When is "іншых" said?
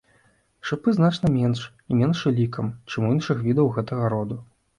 3.19-3.45